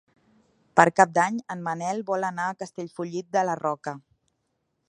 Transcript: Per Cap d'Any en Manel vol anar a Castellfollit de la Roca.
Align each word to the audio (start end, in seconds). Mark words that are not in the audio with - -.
Per 0.79 0.85
Cap 0.99 1.11
d'Any 1.17 1.37
en 1.55 1.61
Manel 1.69 2.01
vol 2.09 2.27
anar 2.31 2.49
a 2.53 2.57
Castellfollit 2.65 3.31
de 3.39 3.45
la 3.51 3.61
Roca. 3.65 3.99